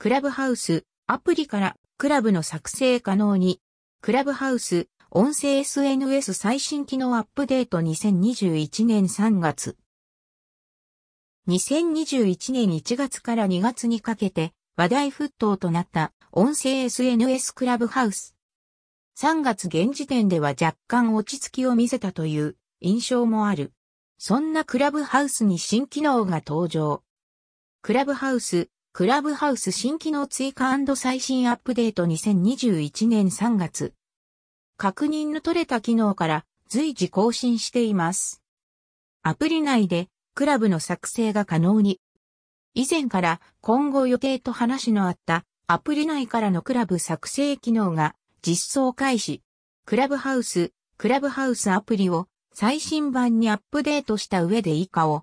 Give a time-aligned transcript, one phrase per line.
[0.00, 3.60] クラブハウス、アプリからクラブの作成可能に、
[4.00, 9.76] クラブハウス、音声 SNS 最新機能アップデート2021年3月。
[11.48, 18.34] 2021年1月から2月にかけて話題沸騰となった音声 SNS クラブハウス。
[19.18, 23.74] 3月現時点では若干落ち着きを見せたという印象もある。
[24.16, 27.02] そんなクラブハウスに新機能が登場。
[27.82, 33.94] クラブハウス、クラブハウス新機能追加最新アップデート2021年3月。
[34.76, 38.42] 確認の取れた機能から随時更新しています。
[39.22, 42.00] アプリ内でクラブの作成が可能に。
[42.74, 49.44] 以前から今後予定と話のあったアプリ内からのクラブ作成機能が実装開始。
[49.86, 55.22] クラブハウス、クラブハウスアプリを最新版にアップデートした上で以下を。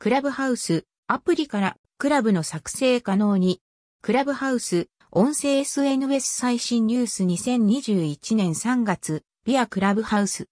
[0.00, 3.60] クラブハウス、アプリからクラブの作成可能に、
[4.00, 10.48] クラブハウス、音声 SNS 最新ニュース2021年3月、ビアクラブハウス。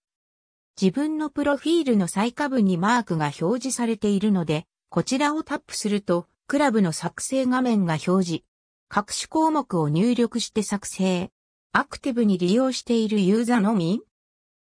[0.81, 8.45] 自分のプロフィールの最下部にマークが表示されているので、こちらをタップすると、クラブの作成画面が表示。
[8.89, 11.33] 各種項目を入力して作成。
[11.73, 14.03] アクティブに利用しているユーザーのみ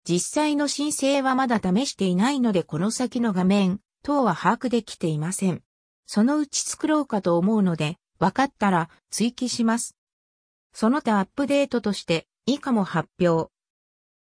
[0.06, 5.62] 実際の申請はまだ試していないのでこの先の画面等は把握できていません。
[6.06, 9.96] そのうち作ろうかと思うので、分かったら追記します。
[10.72, 13.50] その他アップデートとして以下も発表。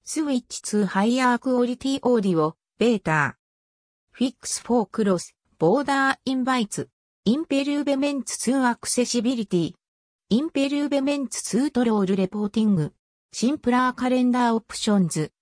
[0.04, 12.94] Switch to higher quality audio、beta。Fix for cross、border invites。Improvements to accessibility。Improvements to troll reporting。
[13.32, 15.32] Simpler calendar options。Better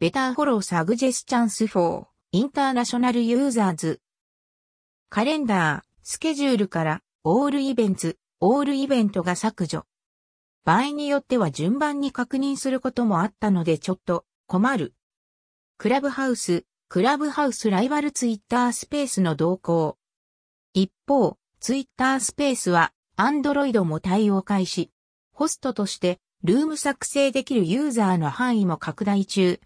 [0.00, 4.00] follow suggestions for。International users。
[5.08, 9.86] カレンダー、スケジュールから、 all events、all eventが削除。
[10.64, 14.94] 場合によっては順番に確認することもあったのでちょっと困る。
[15.78, 19.98] クラブハウス、クラブハウスライバルツイッタースペースの動向。
[20.72, 24.90] 一方、ツイッタースペースは、アンドロイドも対応開始。
[25.32, 29.60] ホストとして、ルーム作成できるユーザーの範囲も拡大中。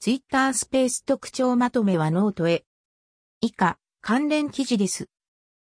[0.00, 2.64] ツイッタースペース特徴まとめはノートへ。
[3.40, 5.08] 以下、関連記事です。